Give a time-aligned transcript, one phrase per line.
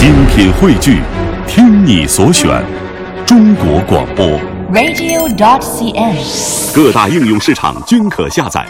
[0.00, 1.02] 精品汇聚，
[1.46, 2.64] 听你所选，
[3.26, 4.40] 中国广播。
[4.72, 6.74] radio.dot.cn，。
[6.74, 8.64] 各大应用市场均可下载。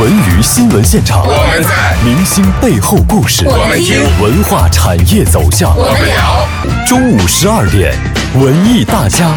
[0.00, 1.70] 文娱新闻现场，我们在；
[2.04, 6.44] 明星背后故事，我们听；文化产业走向，我们聊。
[6.84, 7.94] 中午十二点，
[8.42, 9.36] 文艺大家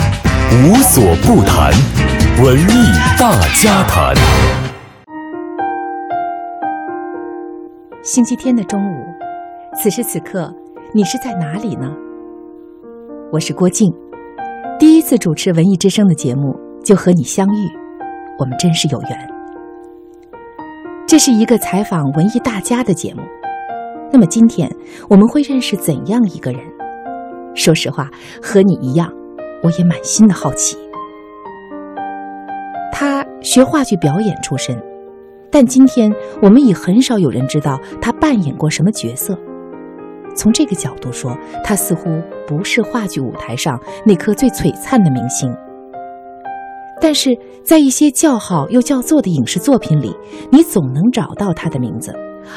[0.51, 1.71] 无所不谈，
[2.43, 4.15] 文艺大家谈。
[8.03, 9.10] 星期天的中午，
[9.73, 10.53] 此时此刻，
[10.93, 11.95] 你是在哪里呢？
[13.31, 13.91] 我是郭靖，
[14.77, 17.69] 第一次主持《文艺之声》的节目，就和你相遇，
[18.37, 19.29] 我们真是有缘。
[21.07, 23.21] 这是一个采访文艺大家的节目，
[24.11, 24.69] 那么今天
[25.09, 26.61] 我们会认识怎样一个人？
[27.55, 28.11] 说实话，
[28.43, 29.09] 和你一样，
[29.63, 30.77] 我也满心的好奇。
[32.91, 34.77] 他学话剧表演出身。
[35.49, 39.37] 但今天我们已很少有人知道他扮演过什么角色。
[40.35, 42.03] 从这个角度说，他似乎
[42.47, 45.53] 不是话剧舞台上那颗最璀璨的明星。
[46.99, 50.15] 但是在一些叫好又叫座的影视作品里，
[50.51, 52.13] 你总能找到他的名字，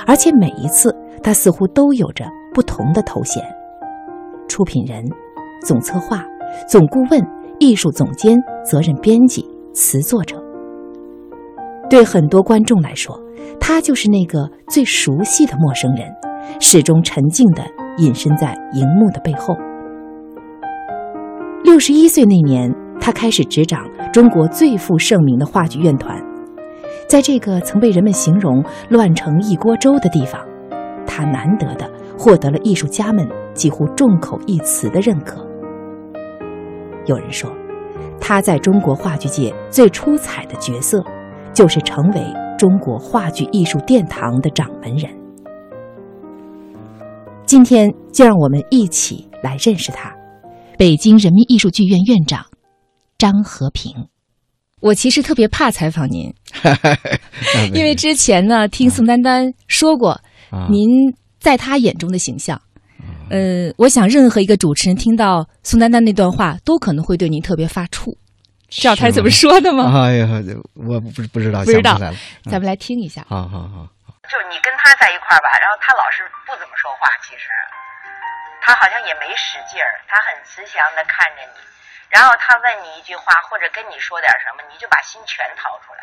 [0.06, 3.42] 而且每一次他似乎都有着不同的头衔：
[4.46, 5.02] 出品人、
[5.62, 6.22] 总策划、
[6.68, 7.26] 总顾问、
[7.58, 10.36] 艺术总监、责任编辑、词作者。
[11.88, 13.18] 对很多观众来说，
[13.58, 16.06] 他就是那个最熟悉的陌生人，
[16.60, 17.62] 始终沉静地
[17.98, 19.56] 隐身在荧幕的背后。
[21.62, 26.20] 六十一岁那年，他开始执掌中国最负盛名的话剧院团，
[27.08, 30.40] 在这个曾被人们形容乱成一锅粥的地方，
[31.06, 35.44] 他难得的获得了艺术家们几乎众口一词的认可。
[37.06, 37.50] 有人说，
[38.20, 41.04] 他在中国话剧界最出彩的角色。
[41.54, 42.20] 就是成为
[42.58, 45.23] 中国话剧艺术殿堂的掌门人。
[47.46, 50.12] 今天就让我们一起来认识他——
[50.78, 52.44] 北京人民艺术剧院院长
[53.18, 53.92] 张和平。
[54.80, 56.32] 我其实特别怕采访您，
[57.72, 60.18] 因为之前呢听宋丹丹说过，
[60.70, 60.88] 您
[61.38, 62.60] 在她眼中的形象。
[63.30, 68.14] 呃，我想任何一个主持人听到宋丹丹那段话，都可能会对您特别发怵。
[68.68, 69.90] 知道他是怎么说的吗？
[70.04, 70.42] 哎呀，
[70.74, 71.98] 我不不知道，不知道。
[72.44, 73.24] 咱们来听一下。
[73.28, 73.88] 好好好，
[74.30, 77.48] 就你跟他在一块儿吧，然后他老是不怎么说话，其实
[78.60, 81.60] 他好像也没使劲儿，他很慈祥的看着你，
[82.08, 86.02] 然后他问你一句话或者跟你说点什么，你就把心全掏出来。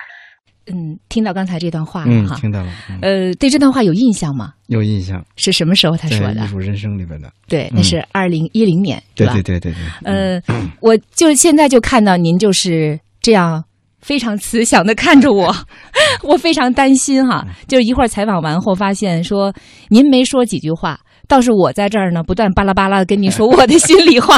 [0.70, 2.70] 嗯，听到刚才这段话了，哈，听到了。
[2.88, 4.54] 嗯、呃，对这段话有印象吗？
[4.68, 5.26] 有印象。
[5.36, 6.42] 是什么时候他说的？
[6.42, 7.32] 艺术人生里边的。
[7.48, 9.34] 对，那是二零一零年，对吧？
[9.34, 9.82] 对对对对。
[10.06, 10.42] 呃，
[10.80, 13.00] 我就现在就看到您就是。
[13.24, 13.64] 这样
[14.02, 15.56] 非常慈祥的看着我，
[16.24, 17.46] 我非常担心哈。
[17.68, 19.54] 就是一会儿采访完后，发现说
[19.90, 24.38] 您没说几句话，倒是我在这儿呢，不断巴拉巴拉的跟您说我的心里话。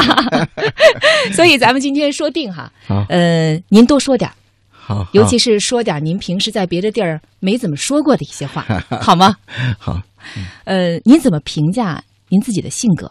[1.32, 2.70] 所以咱们今天说定哈，
[3.08, 4.30] 呃，您多说点
[4.70, 8.64] 好，尤其是说点您平时在别的地儿没怎么说过的一些话，
[9.00, 9.34] 好吗？
[9.78, 10.00] 好。
[10.64, 13.10] 呃，您怎么评价您自己的性格？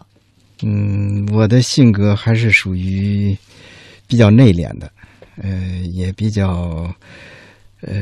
[0.64, 3.36] 嗯，我的性格还是属于
[4.08, 4.92] 比较内敛的。
[5.42, 5.50] 呃，
[5.92, 6.94] 也比较
[7.82, 7.98] 呃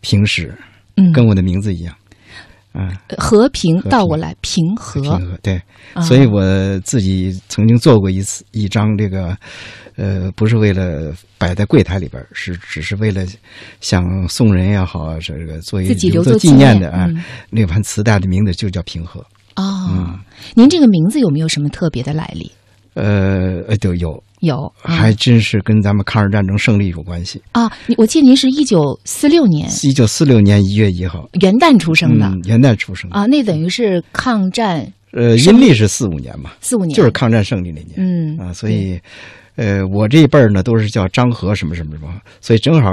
[0.00, 0.54] 平实，
[0.96, 1.94] 嗯，跟我的名字一样，
[2.74, 5.60] 嗯、呃，和平倒过来平和，平和对，
[5.94, 9.36] 啊、所以我自己曾经做过一次一张这个，
[9.96, 13.26] 呃，不是为了摆在柜台里边，是只是为了
[13.80, 19.20] 想送人也好，这个做一个留作纪念的啊，嗯、 那盘磁带的名字就叫平和。
[19.56, 20.18] 哦，嗯，
[20.54, 22.52] 您这个名字有没有什么特别的来历？
[22.94, 24.22] 呃呃，都有。
[24.40, 27.42] 有，还真是跟咱们抗日战争胜利有关系。
[27.52, 27.70] 啊！
[27.96, 31.28] 我记得您是一九四六年，一九四六年一月一号。
[31.40, 36.96] 元旦出生的，嗯、元旦出生啊，那等于是抗战，呃，阴历是四五年嘛，四五年。
[36.96, 38.98] 就是抗战胜利那年，嗯啊，所以，
[39.56, 42.08] 呃，我这一辈儿呢都是叫张和什么什么什么，
[42.40, 42.90] 所以正好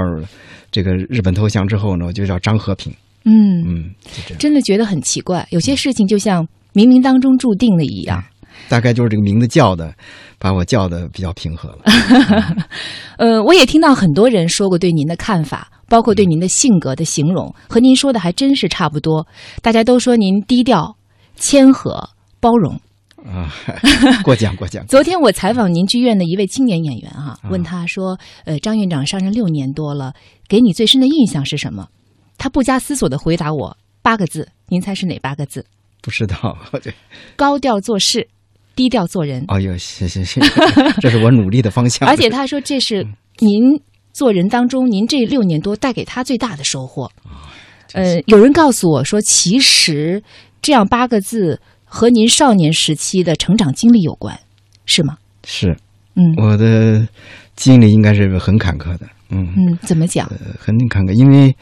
[0.72, 2.92] 这个日本投降之后呢，我就叫张和平，
[3.24, 3.62] 嗯。
[3.66, 3.90] 嗯，
[4.38, 6.42] 真的觉得很奇怪，有些事情就像
[6.74, 8.22] 冥冥当中注定的一样。
[8.68, 9.94] 大概就是这个名字叫的，
[10.38, 11.78] 把我叫的比较平和了。
[13.18, 19.26] 呃，我也听到很多人说过对您的看法，包括对您的性格的形容，和您说的还真是差不多。
[19.62, 20.96] 大家都说您低调、
[21.36, 22.10] 谦和、
[22.40, 22.80] 包容。
[23.24, 23.50] 啊，
[24.22, 24.86] 过奖过奖。
[24.86, 28.16] 昨天我采访您剧院的一位青年演员哈、啊，问他说
[28.46, 30.12] ：“呃，张院长上任六年多了，
[30.46, 31.88] 给你最深的印象是什么？”
[32.38, 35.64] 他不加思索的回答我八个字，您猜是哪八个字？
[36.02, 36.94] 不知道，对，
[37.34, 38.28] 高调做事。
[38.76, 39.44] 低调做人。
[39.48, 40.40] 哎呦，谢谢谢，
[41.00, 42.06] 这是我努力的方向。
[42.08, 43.04] 而且他说，这是
[43.38, 43.80] 您
[44.12, 47.10] 做人当中，您这六年多带给他最大的收获。
[47.94, 50.22] 呃，有人告诉我说，其实
[50.60, 54.38] 这样八个字和您少年时期的成长经历有关，
[54.84, 55.16] 是吗？
[55.44, 55.76] 是
[56.14, 57.06] 嗯我的
[57.54, 60.26] 经历应该是很坎坷的，嗯嗯，怎么讲？
[60.28, 61.54] 呃很坎坷，因为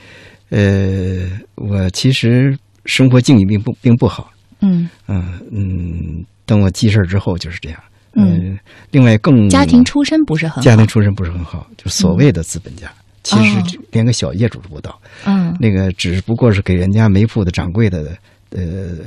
[0.50, 2.56] 呃，我其实
[2.86, 7.78] 生活境遇并不并不好，嗯嗯嗯，等我记事儿之后就是这样，
[8.14, 8.24] 嗯。
[8.28, 8.58] 呃，
[8.90, 12.92] 另外更家庭出身不是很好，家庭出身不是很好，就所谓的资本家，
[13.22, 15.56] 其实连个小业主都不到，嗯。
[15.60, 18.16] 那个只不过是给人家煤铺的掌柜的
[18.50, 18.98] 呃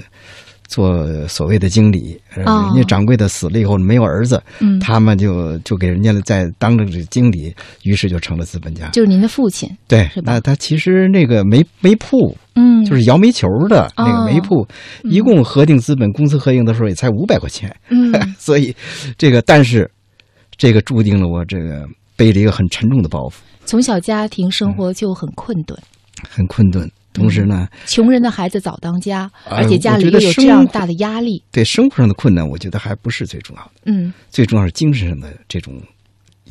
[0.68, 7.54] 做所谓的经理，人家掌柜的死了以后没有儿子，嗯，他们就就给人家再当着这经理，
[7.84, 8.90] 于是就成了资本家。
[8.90, 14.68] 就是您的父亲，对那他其实那个煤煤铺嗯，就是摇煤球的那哦个煤铺，
[15.04, 18.12] 一共核定资本公司合营的时候也才五百块钱，嗯。
[18.38, 18.75] 所以
[19.18, 19.90] 这个但是
[20.58, 23.36] 这个注定了我这个背着一个很沉重的包袱，
[23.66, 25.80] 从小家庭生活就很困顿，
[26.30, 26.90] 很困顿。
[27.13, 35.81] 同时呢，穷人的孩子早当家，哎而且家里我觉得又有这样生大的压力，对生活上的困难，我觉得还不是最重要的，嗯，最重要是精神上的这种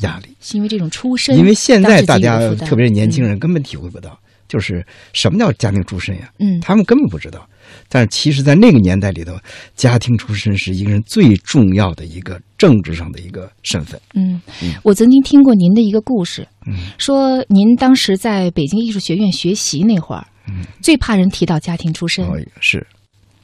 [0.01, 0.37] 压力。
[0.41, 4.19] 是因为这种出身，因为现在大家特别是年轻，人，根本体会不到，
[4.49, 6.31] 就是什么叫家庭出身呀？
[6.39, 6.61] 嗯。
[6.61, 7.49] 他们根本不知道。
[7.89, 9.37] 但是其实，在那个年代里头，
[9.75, 14.01] 家庭出身是一个人最重要的一个政治上的一个身份。
[14.15, 14.41] 嗯。
[14.63, 16.75] 嗯，我曾经听过您的一个故事，嗯。
[16.99, 22.87] 说您当时在北京艺术学院学习那会儿，嗯，最怕人提到家庭出身，哦，是。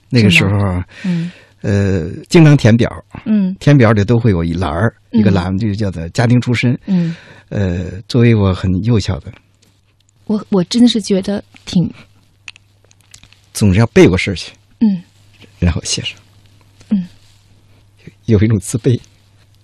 [0.09, 1.31] 那个时候，嗯。
[1.63, 2.91] 呃，经常填表，
[3.25, 3.55] 嗯。
[3.61, 5.21] 填表里都会有一栏儿，嗯。
[5.21, 6.77] 一个栏就叫做家庭出身。
[6.87, 7.15] 嗯，
[7.51, 9.33] 呃，作为我很幼小的，
[10.25, 11.89] 我我真的是觉得挺
[13.55, 15.03] 总是要背过事儿去，嗯，
[15.61, 16.19] 然后写上。
[16.89, 17.07] 嗯，
[18.27, 18.99] 有一种自卑。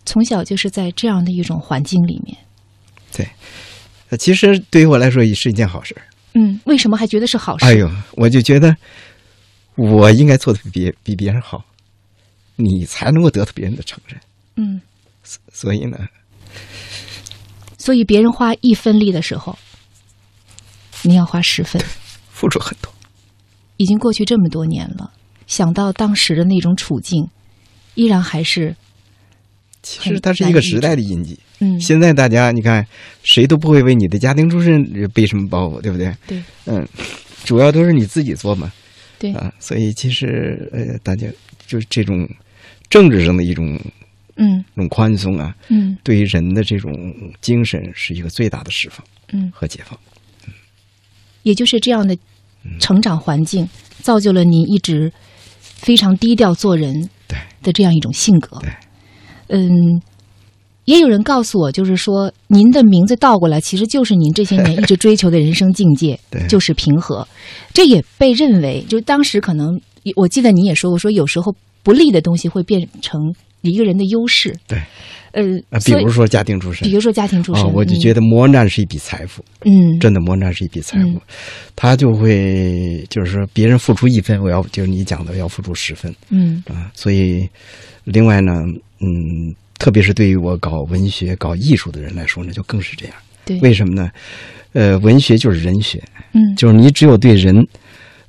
[0.06, 2.36] 从小就是在这样的一种环境里面，
[3.12, 3.26] 对。
[4.16, 6.02] 其实对于我来说也是一件好事儿。
[6.34, 7.64] 嗯，为什么还觉得是好事？
[7.64, 8.76] 哎呦，我就觉得
[9.74, 11.64] 我应该做的比别比别人好，
[12.56, 14.20] 你才能够得到别人的承认。
[14.56, 14.80] 嗯，
[15.52, 15.98] 所以呢，
[17.78, 19.58] 所以别人花一分力的时候，
[21.02, 21.82] 你要花十分。
[22.30, 22.92] 付出很多。
[23.78, 25.12] 已经过去这么多年了，
[25.46, 27.28] 想到当时的那种处境，
[27.94, 28.76] 依然还是
[29.88, 31.38] 其实它是一个时代的印记。
[31.60, 32.86] 嗯，现在大家你看，
[33.24, 36.14] 谁都不会为你的家庭出身背什么包袱，对不对？
[36.26, 36.42] 对。
[36.66, 36.86] 嗯，
[37.44, 38.70] 主要都是你自己做嘛。
[39.18, 41.26] 对，啊，所以其实呃，大家
[41.66, 42.28] 就是这种
[42.90, 43.80] 政治上的一种
[44.36, 44.62] 嗯。
[44.76, 45.96] 这种宽松啊，嗯。
[46.04, 46.92] 对于人的这种
[47.40, 49.98] 精神是一个最大的释放嗯，和解放。
[51.42, 52.14] 也就是这样的
[52.62, 52.78] 嗯。
[52.78, 53.66] 成长环境，
[54.02, 55.10] 造就了你一直
[55.60, 57.38] 非常低调做人对。
[57.62, 58.58] 的这样一种性格。
[58.60, 58.70] 对，
[59.48, 60.00] 嗯。
[60.84, 67.28] 也有人告诉我，就是说，您的名字倒过来，其实就是您这些年一直追求的人生境界 对，就是平和。
[67.74, 69.78] 这也被认为，就当时可能，
[70.16, 73.20] 我记得你也说过，说有时候不利的东西会变成
[73.60, 74.56] 一个人的优势。
[74.66, 74.80] 对，
[75.32, 76.88] 呃啊，，比如说家庭出身。
[76.88, 81.08] 比，如说家庭出身，哦，我就觉得磨难是一笔财富，嗯，真的磨难是一笔财富。
[81.08, 81.20] 嗯，
[81.76, 86.14] 他就会就是说别人付出一分，我要就是你讲的要付出十分。
[86.30, 86.64] 嗯。
[86.66, 87.46] 啊，所以
[88.04, 88.54] 另外呢，
[89.00, 93.14] 嗯，特别是对于我搞文学、搞艺术的人来说呢，就更是这样。
[93.44, 94.10] 对，为什么呢？
[94.72, 96.02] 呃，文学就是人学，
[96.32, 97.66] 嗯就是你只有对人，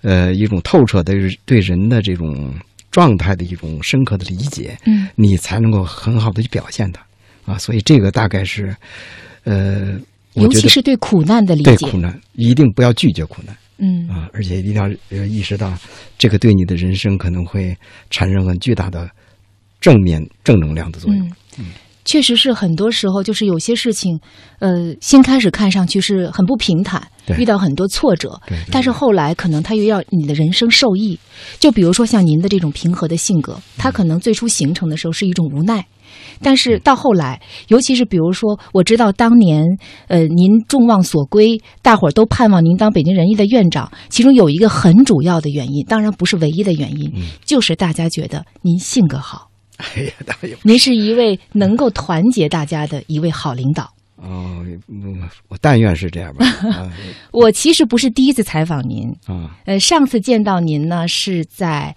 [0.01, 1.13] 呃，一种透彻的
[1.45, 2.53] 对人的这种
[2.91, 7.05] 状态的一种深刻的理解，嗯你才能够很好的去表现它
[7.51, 7.57] 啊。
[7.57, 8.73] 所以这个大概是，
[9.43, 9.99] 呃，
[10.33, 15.77] 我尤其是对苦难的理解，对苦难一定不要拒绝苦难嗯啊，而且一定要呃意识到
[16.17, 17.75] 这个对你的人生可能会
[18.09, 19.09] 产生很巨大的
[19.79, 21.31] 正面正能量的作用。
[21.57, 21.65] 嗯，
[22.05, 24.19] 确实是很多时候就是有些事情，
[24.59, 27.05] 呃，先开始看上去是很不平坦，
[27.37, 28.39] 遇到很多挫折，
[28.71, 31.19] 但是后来可能它又要你的人生受益。
[31.59, 35.85] 就比如说像您的这种平和的性格，它可能最初形成的时候是一种无奈。
[36.41, 39.63] 但是到后来，尤其是比如说，我知道当年，
[40.07, 47.11] 呃，您众望所归，大伙儿都盼望您当北京人艺的院长，其中有一个很主要的原因，当然不是唯一的原因，
[47.45, 49.48] 就是大家觉得您性格好，
[49.79, 53.83] 哎呀，当然有您是一位能够团结大家的一位好领导。
[54.17, 56.45] 哦，嗯我但愿是这样吧。
[56.75, 56.91] 啊。
[57.31, 61.95] 我其实不是第一次采访您，啊，呃，上次见到您呢是在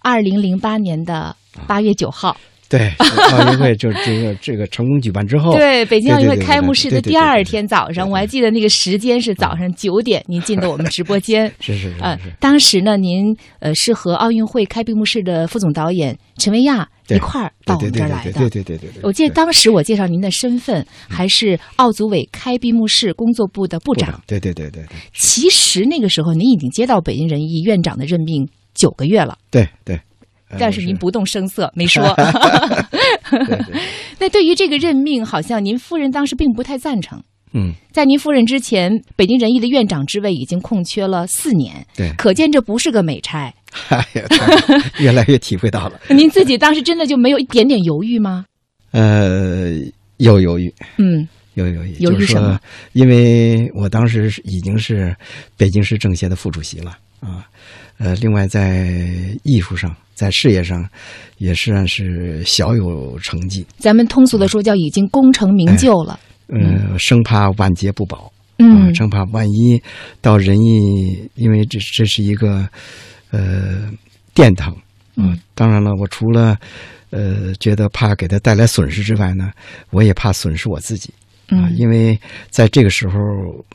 [0.00, 1.34] 二零零八年的
[1.66, 2.36] 八月九号，
[2.72, 2.90] 对，
[3.36, 11.52] 奥运会就是这个这个成功举办之后，对，北京奥运会开幕式的第二天早上，我还记得那个时间是早上九点，您进的我们直播间。
[11.60, 18.32] 是是是呃，，当时呢，您呃是和奥运会开闭幕式的副总导演陈维亚一块儿到我们这儿来的。
[18.32, 24.18] 对对对对对对，我记得当时我介绍您的身份还是奥组委开闭幕式工作部的部长。
[24.26, 29.36] 对对对对对，其实那个时候您已经接到北京人艺院长的任命九个月了。
[29.50, 30.00] 对对，
[30.58, 32.02] 但是您不动声色，没说。
[33.30, 33.80] 对对。
[34.18, 37.22] 那对于这个任命，好像您夫人当时并不太赞成。
[37.54, 41.86] 嗯，在您夫人之前，北京人艺的院长之位已经空缺了四年。
[41.94, 43.52] 对，可见这不是个美差。
[43.88, 44.22] 哎呀，
[44.98, 46.00] 越来越体会到了。
[46.08, 48.46] 您自己当时真的就没有一点点犹豫吗？
[48.92, 49.70] 呃，
[50.16, 50.72] 有犹豫。
[50.96, 51.94] 嗯，有犹豫。
[51.98, 52.58] 犹豫什么？
[52.92, 55.14] 因为我当时已经是
[55.56, 57.46] 北京市政协的副主席了啊。
[58.02, 58.84] 呃，另外在
[59.44, 60.84] 艺术上，在事业上，
[61.38, 63.64] 也算是小有成绩。
[63.78, 66.18] 咱们通俗的说，叫已经功成名就了。
[66.48, 68.32] 嗯，生怕晚节不保。
[68.58, 69.80] 嗯，生怕万一
[70.20, 72.68] 到仁义，因为这这是一个
[73.30, 73.88] 呃
[74.34, 74.76] 殿堂。
[75.14, 76.58] 嗯，当然了，我除了
[77.10, 79.52] 呃觉得怕给他带来损失之外呢，
[79.90, 81.08] 我也怕损失我自己。
[81.48, 82.18] 啊，因为
[82.50, 83.18] 在这个时候，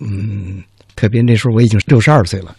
[0.02, 0.62] 嗯，
[0.96, 2.54] 特别那时候我已经六十二岁了，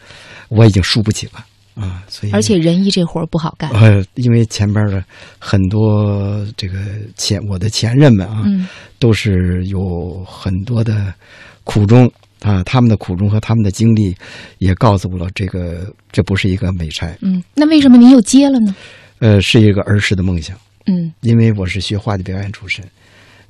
[0.48, 1.44] 我已经输不起了。
[1.78, 3.70] 啊，所以而且仁义这活儿不好干。
[3.70, 5.04] 呃，因为前边的
[5.38, 6.78] 很多这个
[7.16, 8.66] 前我的前任们啊，嗯，
[8.98, 11.14] 都是有很多的
[11.62, 14.12] 苦衷啊，他们的苦衷和他们的经历
[14.58, 17.16] 也告诉我了，这个这不是一个美差。
[17.22, 18.74] 嗯，那为什么您又接了呢？
[19.20, 20.56] 呃，是一个儿时的梦想。
[20.86, 22.84] 嗯，因为我是学话剧表演出身，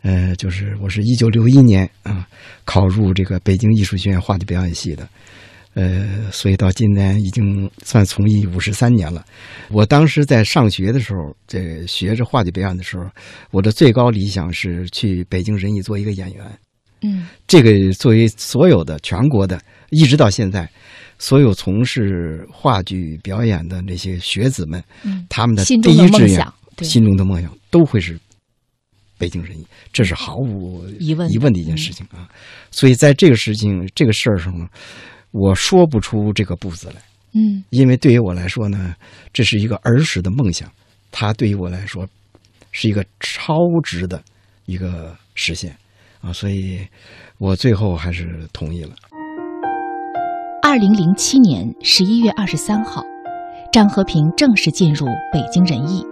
[0.03, 2.27] 呃，就是我是一九六一年啊
[2.65, 5.09] 考入这个北京艺术学院话剧表演系的。
[5.75, 9.25] 呃，所以到今年已经算从艺五十三年了。
[9.71, 13.05] 我当时在上学的时候，这学着话剧表演的时候，
[13.53, 16.59] 我的最高理想是去北京人艺做一个演员。
[17.03, 19.61] 嗯，这个作为所有的全国的，
[19.91, 20.69] 一直到现在，
[21.17, 26.45] 所有从事话剧表演的那些学子们，嗯，他们的第一志愿、
[26.83, 28.19] 心中的梦想都会是
[29.17, 32.29] 北京人艺，这是毫无疑问疑问的一件事情啊。
[32.73, 34.67] 所以在这个事情、这个事儿上呢。
[35.31, 36.97] 我说不出这个不字来，
[37.35, 38.95] 嗯，因为对于我来说呢，
[39.33, 40.71] 这是一个儿时的梦想，
[41.11, 42.07] 它对于我来说
[42.73, 44.23] 是一个超值的
[44.67, 45.77] 一个实现
[46.21, 46.81] 啊，所以
[47.39, 48.95] 我最后还是同意了。
[50.63, 53.03] 二零零七年十一月二十三号，
[53.73, 56.05] 张和平正式进入北京人艺，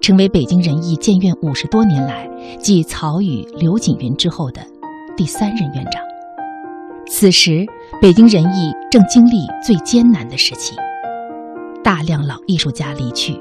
[0.00, 2.28] 成为北京人艺建院五十多年来
[2.60, 4.64] 继曹禺、刘锦云之后的
[5.16, 6.07] 第三任院长。
[7.10, 7.66] 此时，
[8.02, 10.76] 北京人艺正经历最艰难的时期，
[11.82, 13.34] 大量老艺术家离去，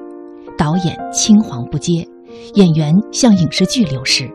[0.57, 2.07] 导演青黄不接，
[2.55, 4.27] 演员向影视剧流失，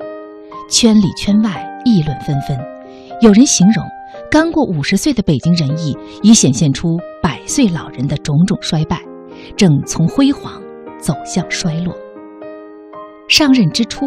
[0.71, 2.57] 圈里圈外议论纷纷。
[3.21, 3.85] 有人形容，
[4.31, 9.01] 刚过五十岁的北京人艺已显现出百岁老人的种种衰败，
[9.57, 10.62] 正从辉煌
[11.01, 11.97] 走向衰落。
[13.29, 14.07] 上任之初，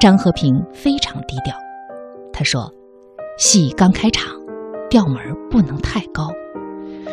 [0.00, 1.54] 张和平非常低调，
[2.32, 2.70] 他说
[3.38, 4.26] ：“戏刚开场。”
[4.88, 5.16] 调门
[5.50, 6.30] 不能太高，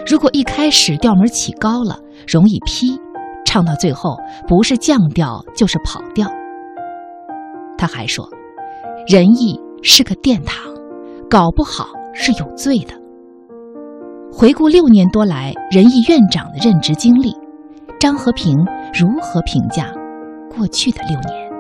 [0.08, 3.00] 如果一开始调门起高了，容易劈，
[3.46, 4.16] 唱到最后
[4.48, 6.30] 不是降调就是跑调。
[7.78, 8.30] 他还说，
[9.08, 10.72] 仁义是个殿堂，
[11.30, 12.94] 搞不好是有罪的。
[14.32, 17.36] 回顾六年多来仁义院长的任职经历，
[18.00, 18.58] 张和平
[18.94, 19.92] 如何评价
[20.56, 21.52] 过去的六年？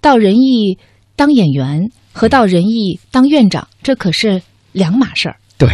[0.00, 0.78] 到仁义
[1.14, 4.42] 当演员和到仁义当院长，这可是。
[4.72, 5.36] 两码事儿。
[5.56, 5.68] 对，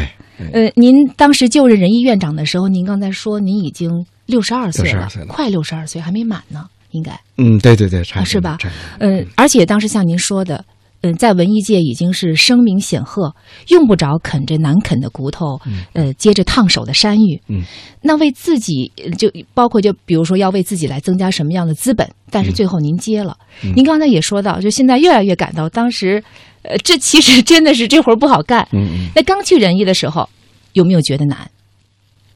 [0.52, 3.90] 呃，您当时就任仁义院长的时候，您刚才说您已经
[4.26, 7.18] 六十二岁了，快六十二岁，还没满呢，应该。
[7.38, 8.58] 嗯，对对对，差是吧？
[8.98, 10.62] 嗯，而且当时像您说的，
[11.02, 13.34] 嗯，在文艺界已经是声名显赫，
[13.68, 15.60] 用不着啃着难啃的骨头，
[15.92, 17.40] 呃，接着烫手的山芋。
[17.48, 17.62] 嗯，
[18.02, 23.36] 那为自己就包括就比如说要为自己来增加什么样的资本，但是最后您接了。
[23.74, 26.22] 您刚才也说到，就现在越来越感到当时。
[26.62, 28.66] 呃，这其实真的是这活儿不好干。
[28.72, 29.08] 嗯嗯。
[29.14, 30.28] 那刚去仁义的时候，
[30.72, 31.48] 有没有觉得难？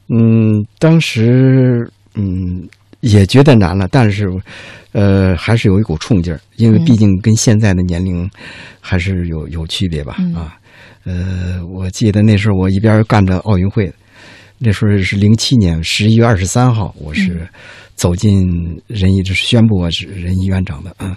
[0.09, 2.69] 嗯，当时嗯
[3.03, 4.27] 也觉得难了，但是
[4.93, 8.29] 呃还是有一股冲劲儿，因为毕竟跟现在的年龄
[8.81, 10.57] 还是有有区别吧啊。
[11.05, 13.93] 呃，我记得那时候我一边干着奥运会，
[14.59, 17.47] 那时候是零七年十一月二十三号，我是
[18.03, 21.17] 走进仁义，就是宣布我是仁义院长的啊。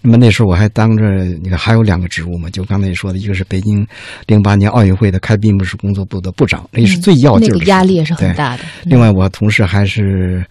[0.00, 3.86] 那么那时候我还当着你看还有两个职务嘛，就刚才你说的一个是北京
[4.26, 8.64] 零八年奥运会的开闭幕式工作部的部长，那是最要劲的，那个压力也是很大的。
[8.82, 10.44] 另外，我同时还是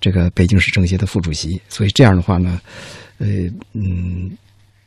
[0.00, 2.60] 这个北京市政协的副主席，所以这样的话呢，
[3.16, 3.26] 呃
[3.72, 4.30] 嗯，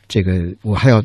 [0.08, 1.04] 这个我还要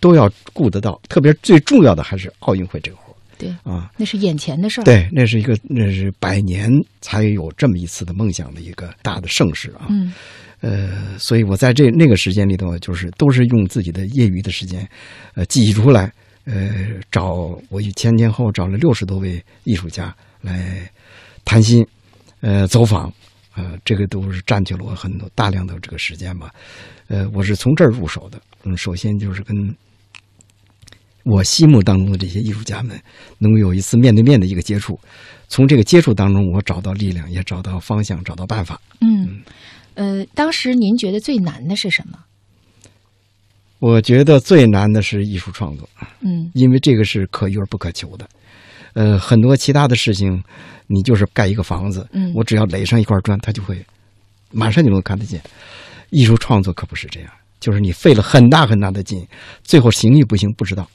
[0.00, 3.01] 都要顾得到，特别最重要的还是奥运会这个活
[3.42, 4.84] 对啊，那是眼前的事儿。
[4.84, 6.70] 对，那是一个那是百年
[7.00, 9.86] 才有这么一次的梦想的一个大的盛世啊。
[9.90, 10.12] 嗯。
[10.60, 14.88] 呃，所以我在这那个时间里头，就是都是用自己的业余的时间，
[15.34, 16.12] 呃，挤出来，
[16.44, 20.88] 呃，找我前前后找了六十多位艺术家来
[21.44, 21.84] 谈心，
[22.42, 23.12] 呃，走访，
[23.56, 26.48] 呃，这个都是占据了我很多大量的这个时间吧。
[27.08, 28.40] 呃，我是从这儿入手的。
[28.62, 29.74] 嗯，首先就是跟
[31.24, 33.00] 我心目当中的这些艺术家们
[33.38, 34.98] 能够有一次面对面的一个接触，
[35.48, 38.80] 从这个接触当中，我找到力量，也找到方向，找到办法。
[39.00, 39.40] 嗯，
[39.94, 42.18] 呃，当时您觉得最难的是什么？
[43.78, 45.88] 我觉得最难的是艺术创作，
[46.20, 48.28] 嗯因为这个是可遇而不可求的。
[48.94, 50.42] 呃，很多其他的事情，
[50.86, 53.84] 你就是盖一个房子，嗯我只要垒上一块砖，它就会
[54.50, 55.42] 马上就能看得见。
[56.10, 59.26] 艺术创作可不是这样，就是你费了很大很大的劲，
[59.64, 60.88] 最后行与不行不知道。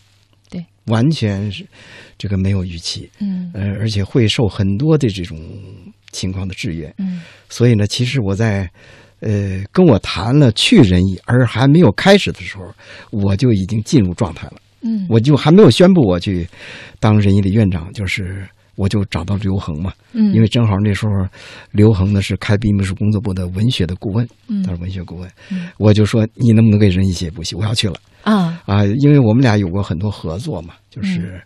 [0.50, 1.66] 对，完全是
[2.18, 3.52] 这个没有预期，嗯。
[3.54, 5.38] 呃，而且会受很多的这种
[6.12, 6.94] 情况的制约。
[6.98, 7.22] 嗯。
[7.50, 8.70] 所以呢，其实我在
[9.20, 12.74] 呃跟我谈了去仁义，而还没有开始的时候，
[13.12, 14.54] 我就已经进入状态了。
[14.82, 16.48] 嗯，我就还没有宣布我去
[17.00, 20.34] 当仁义的院长，就是我就找到刘恒嘛，嗯。
[20.34, 21.12] 因为正好那时候
[21.72, 24.64] 刘恒呢是开闭幕式工作部的文学的顾问，嗯。
[24.64, 25.68] 他是文学顾问，嗯。
[25.78, 27.56] 我就说你能不能给仁义写一部戏？
[27.56, 27.96] 我要去了
[28.32, 31.42] 啊，啊，因为我们俩有过很多合作嘛，就是。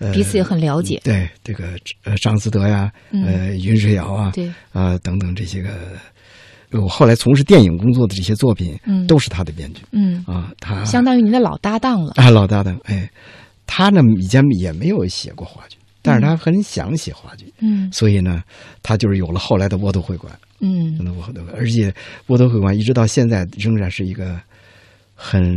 [0.00, 1.00] 呃，嗯彼此也很了解。
[1.02, 3.24] 对这个呃张思德呀，嗯。
[3.24, 4.48] 呃云水谣啊，对。
[4.72, 5.70] 啊、等等这些个，
[6.70, 9.04] 我后来从事电影工作的这些作品，嗯。
[9.08, 12.12] 都是他的编剧嗯，啊，他相当于您的老搭档了。
[12.14, 13.10] 啊，老搭档，哎，
[13.66, 17.90] 他呢以前也没有写过话剧，但是他很想写话剧，嗯。
[17.90, 18.40] 所以呢，
[18.84, 21.92] 他就是有了后来的沃德会馆，嗯真的窝头会馆，而且
[22.28, 24.40] 沃德会馆一直到现在仍然是一个
[25.20, 25.52] 很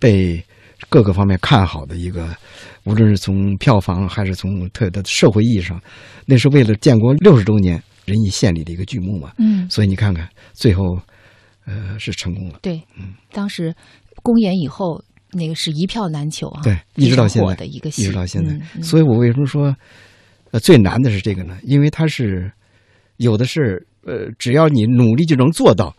[0.00, 0.42] 被
[0.88, 2.36] 各个方面看好的一个，
[2.82, 5.80] 无论是从票房还是从特的社会意义上，
[6.26, 10.98] 那是为了建国六十周年仁义献礼的一个剧目嘛，嗯，所以你看看最后，
[11.64, 12.58] 呃，是成功了。
[12.62, 13.72] 对，嗯当时
[14.24, 15.00] 公演以后，
[15.30, 16.60] 那个是一票难求啊。
[16.64, 18.52] 对，一直到现在一个戏，一直到现在。
[18.54, 19.74] 嗯嗯所以我为什么说，
[20.50, 21.56] 呃，最难的是这个呢？
[21.62, 22.50] 因为它是
[23.18, 25.96] 有的是，呃，只要你努力就能做到，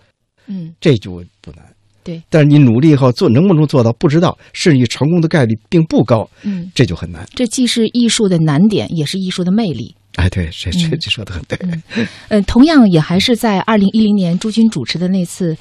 [0.48, 1.75] 嗯这就不难。
[2.06, 7.28] 对，但是你努力以后做能不能做到不知道，甚至于成功的概率并不高，嗯，这就很难。
[7.36, 9.96] 这既是艺术的难点，也是艺术的魅力。
[10.18, 11.60] 哎，对，这这嗯这说的很对。
[12.30, 15.58] 呃，同样也还是在二零一零年朱军主持的那次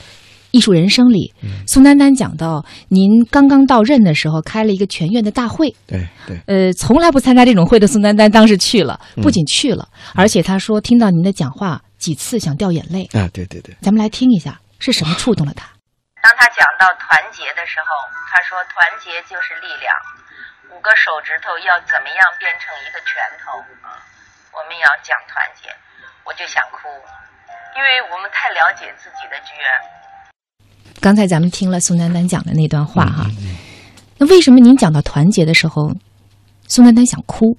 [0.52, 13.08] 艺术人生里，嗯宋丹丹讲到，您刚刚到任的时候开了一个全院的大会，对对，呃，从来不参加这种会的宋丹丹当时去了，嗯不仅去了，而且她说听到您的讲话几次想掉眼泪。
[13.12, 15.66] 啊，对对对，咱们来听一下是什么触动了她。
[16.24, 17.86] 当他讲到团结的时候，
[18.32, 19.92] 他说团结就是力量，
[20.72, 23.12] 五个手指头要怎么样变成一个拳
[23.44, 24.00] 头啊？
[24.56, 25.68] 我们要讲团结，
[26.24, 26.88] 我就想哭，
[27.76, 29.68] 因为我们太了解自己的剧院。
[31.02, 33.60] 刚才咱们听了宋丹丹讲的那段话哈，嗯
[34.16, 35.92] 那为什么您讲到团结的时候，
[36.66, 37.58] 宋丹丹想哭？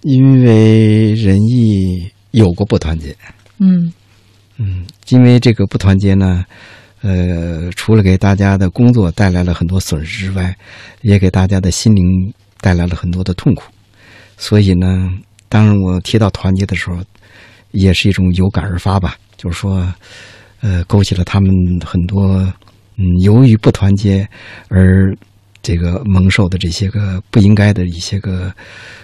[0.00, 3.14] 因为仁义有过不团结，
[3.58, 3.92] 嗯
[4.56, 6.46] 嗯，因为这个不团结呢，
[7.00, 10.56] 呃，除了给大家的工作带来了很多损失之外，
[11.02, 12.04] 也给大家的心灵
[12.60, 13.64] 带来了很多的痛苦。
[14.36, 15.10] 所以呢，
[15.48, 16.98] 当我提到团结的时候，
[17.70, 19.92] 也是一种有感而发吧，就是说，
[20.60, 21.50] 呃，勾起了他们
[21.84, 22.40] 很多
[22.96, 24.28] 嗯，由于不团结
[24.68, 25.16] 而
[25.62, 28.52] 这个蒙受的这些个不应该的一些个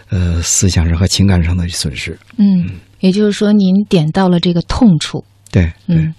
[0.09, 2.19] 呃思想上和情感上的损失。
[2.39, 5.25] 嗯，也就是说，您点到了这个痛处。
[5.55, 5.97] 对，对。
[5.97, 6.15] 嗯，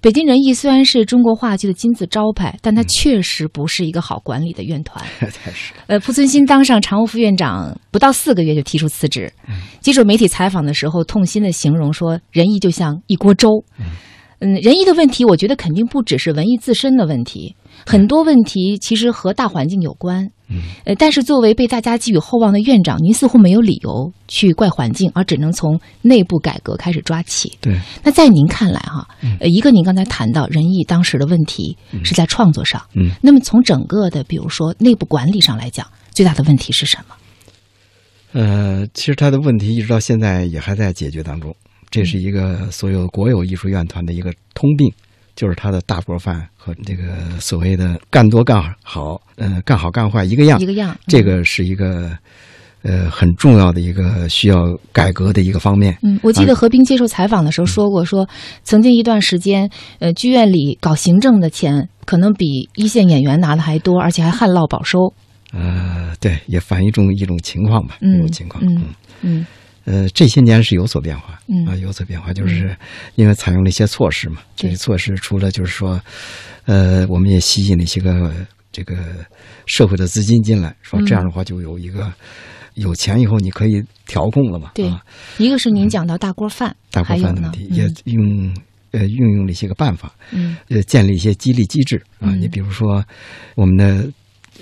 [0.00, 5.04] 北京人艺虽然是中国话剧的金字招牌，但它确实不是一个好管理的院团。
[5.20, 9.30] 太是呃，濮存昕当上常务副院长不到四个月就提出辞职。
[9.80, 13.62] 接受媒体采访的时候，痛心的形容说：“仁义就像一锅粥。”
[14.40, 20.30] 嗯，仁义的问题，我觉得肯定不只是文艺自身的问题，很多问题其实和大环境有关。
[20.50, 27.56] 嗯，呃，但是作为被大家寄予厚望的院长，您似乎没有理由去怪环境，而只能从内部改革开始抓起。
[27.60, 27.78] 对。
[28.02, 29.06] 那在您看来，哈，
[29.38, 37.14] 呃，一个您刚才谈到仁义当时的问题是在创作上，嗯，那么从整个的比如说内部管理上来讲，最大的问题是什么？
[38.32, 41.54] 呃，其实他的问题一直到现在也还在解决当中，
[41.90, 44.92] 这是一个所有国有艺术院团的一个通病，
[45.40, 52.14] 就是他的大锅饭和这个所谓的干多干好，呃，干好干坏一个样，一个样，这个是一个
[52.82, 55.96] 呃很重要的一个需要改革的一个方面。
[56.02, 58.28] 嗯，我记得何冰接受采访的时候说过，说
[58.64, 59.66] 曾经一段时间，
[59.98, 65.10] 呃，剧院里搞行政的钱可能比一线演员拿的还多，而且还旱涝保收。
[65.54, 68.62] 呃，对，也反映一种一种情况吧，嗯一种情况。
[68.62, 68.84] 嗯
[69.22, 69.46] 嗯
[69.86, 72.76] 呃，这些年是有所变化，嗯啊，有所变化，就是
[73.14, 74.42] 因为采用了一些措施嘛。
[74.54, 76.00] 这些措施除了就是说，
[76.66, 78.32] 呃，我们也吸引了一些个
[78.70, 78.96] 这个
[79.66, 82.12] 社会的资金进来，说这样的话就有一个
[82.74, 84.70] 有钱以后你可以调控了嘛。
[84.74, 85.02] 对啊，
[85.38, 88.54] 一个是您讲到大锅饭，大锅饭的问题也用
[88.90, 92.28] 呃运用了一些个办法，嗯呃建立一些激励机制啊。
[92.28, 93.02] 嗯你比如说
[93.56, 94.06] 我们的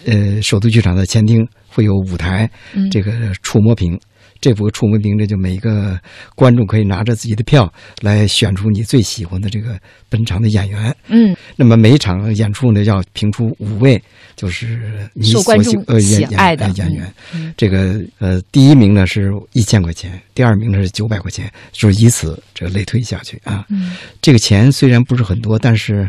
[0.07, 3.99] 呃首都剧场的前厅会有舞台，嗯这个触摸屏。
[4.41, 5.99] 这幅触摸屏，这就每一个
[6.35, 7.73] 观众可以拿着自己的票
[8.03, 10.95] 来选出你最喜欢的这个本场的演员。
[11.09, 14.01] 嗯那么每一场演出呢，要评出五位，
[14.37, 17.15] 就是你受所喜呃演喜爱的演演员。
[17.35, 23.65] 嗯这个呃，第一名呢是一千块钱，第二名呢是九百块钱，就是以此这个类推下去啊。
[23.71, 26.09] 嗯这个钱虽然不是很多，但是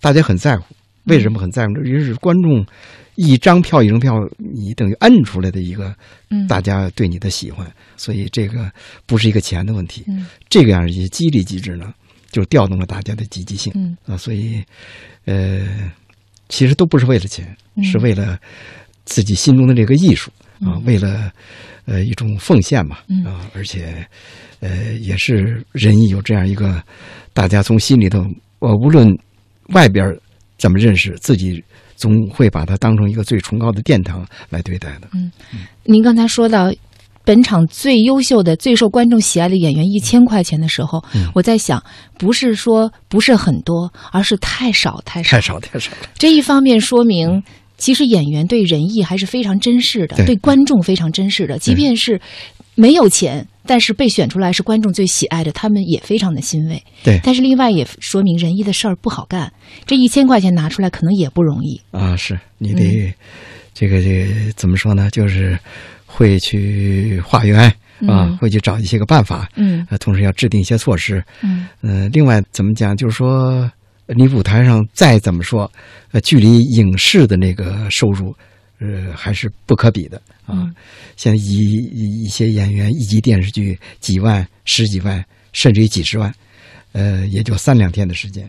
[0.00, 0.64] 大家很在乎。
[1.04, 1.74] 为什么很在乎？
[1.74, 2.64] 这是观众
[3.22, 5.94] 一张票一张票，你等于摁出来的一个
[6.30, 6.46] 嗯。
[6.46, 8.72] 大家对你的喜欢，所以这个
[9.04, 10.04] 不是一个钱的问题。
[10.08, 10.26] 嗯。
[10.48, 11.92] 这个样一些激励机制呢，
[12.30, 13.70] 就调动了大家的积极性。
[13.76, 13.94] 嗯。
[14.06, 14.64] 啊，所以，
[15.26, 15.92] 呃，
[16.48, 17.84] 其实都不是为了钱，嗯。
[17.84, 18.38] 是为了
[19.04, 20.30] 自己心中的这个艺术
[20.60, 20.84] 啊，嗯。
[20.86, 21.30] 为了
[21.84, 23.22] 呃一种奉献嘛嗯。
[23.26, 24.02] 啊，而且
[24.60, 26.82] 呃也是人艺有这样一个，
[27.34, 28.24] 大家从心里头，
[28.60, 29.14] 呃，无论
[29.74, 30.02] 外边
[30.56, 31.62] 怎么认识，自己
[32.00, 35.08] 总会把它当成一个最崇高的殿堂来对待的。
[35.12, 35.30] 嗯
[35.84, 36.72] 您刚才说到
[37.24, 41.82] 本场最优秀的、最受观众喜爱的演员一千块钱的时候，嗯我在想，
[42.18, 45.36] 不是说不是很多，而是太少太少。
[45.36, 47.42] 太少太少了，这一方面说明，
[47.76, 51.58] 其实演员对仁义还是非常珍视的，对对观众非常珍视的。
[51.58, 52.18] 即便是
[52.74, 56.82] 没有钱，但是被选出来是观众最喜爱的，他们也非常的欣慰。
[57.04, 59.52] 对但是另外也说明仁义的事儿不好干，
[59.86, 61.80] 这一千块钱拿出来可能也不容易。
[61.92, 63.14] 啊，是你得、
[63.72, 65.08] 这个这个怎么说呢？
[65.12, 65.56] 就是
[66.04, 67.60] 会去化缘
[68.08, 71.22] 啊，嗯会去找一些个办法，嗯呃，同时要制定一些措施。
[71.40, 73.70] 嗯呃，另外怎么讲，就是说
[74.08, 75.70] 你舞台上再怎么说，
[76.10, 78.34] 呃，距离影视的那个收入，
[78.80, 80.70] 呃，还是不可比的啊。
[81.16, 86.34] 像一一一些演员一集电视剧几万、十几万，甚至于几十万，
[86.92, 88.48] 呃，也就三两天的时间，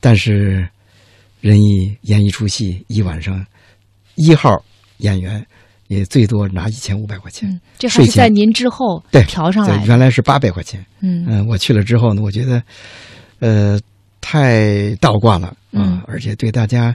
[0.00, 0.68] 但是
[1.40, 3.44] 人一演一出戏一晚上，
[4.14, 4.64] 一号
[4.98, 5.44] 演员
[5.88, 7.48] 也最多拿一千五百块钱。
[7.48, 9.86] 嗯，这还是在您之后对调上来的。
[9.86, 10.84] 原来是八百块钱。
[11.00, 12.62] 嗯嗯、我去了之后呢，我觉得，
[13.40, 13.78] 呃，
[14.20, 16.94] 太倒挂了啊，嗯而且对大家，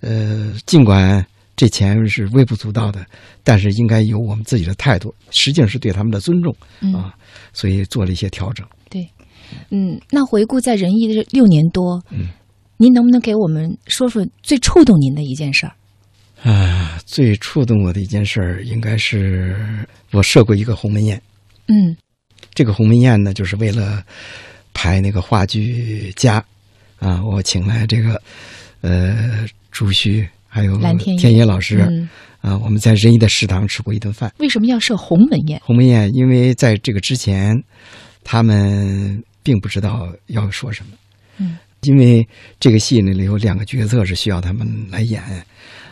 [0.00, 1.26] 呃，尽管
[1.58, 3.04] 这钱是微不足道的，
[3.42, 7.12] 但是应该有我们自己的态度，实际上是对他们的尊重嗯啊，
[7.52, 8.64] 所以做了一些调整。
[8.88, 9.04] 对
[9.70, 12.28] 嗯，那回顾在仁义的这六年多，嗯，
[12.76, 15.74] 您能不能给我们说说最触动您的一件事儿？
[16.48, 21.20] 啊，最触动我的一件事儿，应该是我设过一个鸿门宴。
[21.66, 21.96] 嗯
[22.54, 24.04] 这个鸿门宴呢，就是为了
[24.72, 26.44] 排那个话剧家
[27.00, 28.22] 啊，我请来这个
[28.80, 32.08] 呃朱旭还有蓝天野天野老师、嗯，
[32.40, 34.32] 啊，我们在仁义的食堂吃过一顿饭。
[34.38, 35.60] 为什么要设鸿门宴？
[35.62, 37.54] 鸿门宴，因为在这个之前，
[38.24, 40.92] 他们并不知道要说什么。
[41.36, 42.26] 嗯，因为
[42.58, 45.22] 这个戏里有两个角色是需要他们来演，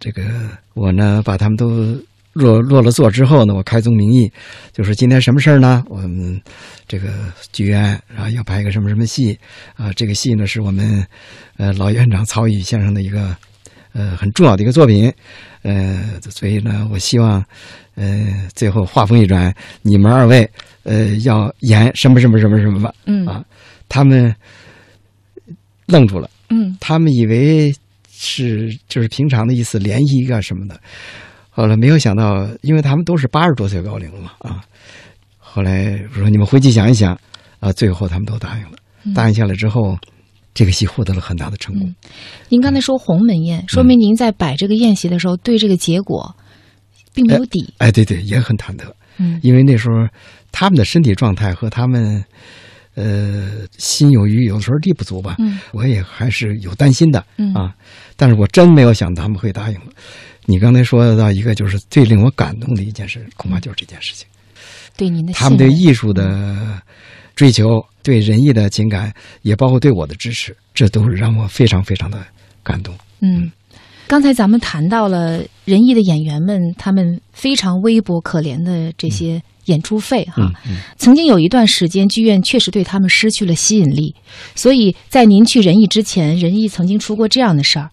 [0.01, 0.23] 这个
[0.75, 1.97] 我呢把他们都
[2.33, 4.31] 落落了座之后呢，我开宗明义，
[4.73, 5.85] 就说今天什么事儿呢？
[5.88, 6.40] 我们
[6.88, 9.38] 这个剧院啊要拍一个什么什么戏
[9.75, 11.07] 啊，这个戏呢是我们
[11.57, 13.37] 呃老院长曹禺先生的一个
[13.97, 15.11] 呃很重要的一个作品，
[15.63, 17.43] 呃，所以呢，我希望
[17.95, 20.49] 呃最后话锋一转，你们二位
[20.83, 23.43] 呃要演什么什么什么什么吧嗯啊，
[23.89, 24.35] 他们
[25.87, 26.29] 愣住了。
[26.51, 27.75] 嗯他们以为
[28.13, 30.79] 是就是平常的意思，联谊一个什么的。
[31.51, 34.63] 后来没有想到，因为他们都是八十多岁高龄了嘛啊。
[35.39, 37.19] 后来我说你们回去想一想
[37.61, 38.77] 啊，最后他们都答应了。
[39.15, 39.97] 答应下来之后，
[40.57, 41.87] 这个戏获得了很大的成功。
[41.87, 41.95] 嗯
[42.49, 46.35] 您刚才说鸿门宴，说明您在摆这个宴席的时候，对这个结果
[47.12, 47.75] 并没有底。
[47.79, 50.09] 哎，对对，也很忐忑，嗯因为那时候
[50.51, 52.25] 他们的身体状态和他们
[52.95, 55.37] 呃心有余，有的时候力不足吧。
[55.38, 57.23] 嗯我也还是有担心的。
[57.37, 57.75] 嗯啊，
[58.16, 59.79] 但是我真没有想到他们会答应。
[60.47, 64.27] 你刚才说到一个，就是最令我感动的一件事，恐怕就是这件事情。
[64.97, 66.81] 对您的他们对艺术的
[67.35, 72.25] 追求，对仁义的情感，也包括对我的支持，这都是让我非常非常的
[72.62, 72.95] 感动。
[73.19, 73.51] 嗯，
[74.07, 80.35] 刚才咱们谈到了仁义的演员们，他们非常微薄可怜的这些演出费哈。
[80.37, 84.14] 嗯嗯曾经有一段时间，剧院确实对他们失去了吸引力，
[84.55, 87.90] 所以在您去仁义之前，仁义曾经出过这样的事儿：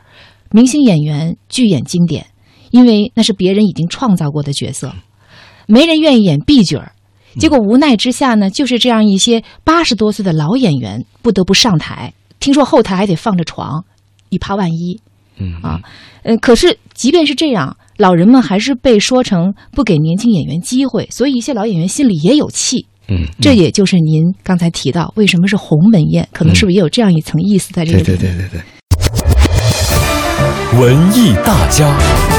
[0.51, 2.27] 明星演员拒演经典，
[2.69, 4.93] 因为那是别人已经创造过的角色，
[5.65, 6.91] 没人愿意演 B 角儿。
[7.39, 12.13] 结果无奈之下呢，就是这样一些八十多岁的老演员不得不上台。
[12.39, 13.83] 听说后台还得放着床，
[14.29, 14.99] 以怕万一。
[15.37, 15.79] 嗯啊，
[16.23, 22.85] 嗯，可是即便是这样，老人们还是被说成不给年轻演员机会，所以一些老演员心里也有气。
[23.07, 28.03] 嗯，这也就是您刚才提到为什么是鸿门宴，可能是不是也有这样一层意思在这里？
[28.03, 28.61] 对对对对对。
[30.79, 32.32] 文艺大家。